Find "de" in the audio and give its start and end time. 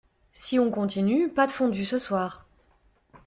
1.45-1.51